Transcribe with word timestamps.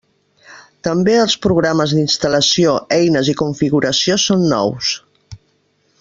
També 0.87 1.13
els 1.23 1.35
programes 1.43 1.93
d'instal·lació, 1.97 2.73
eines 2.99 3.29
i 3.33 3.39
configuració 3.45 4.17
són 4.27 4.49
nous. 4.55 4.91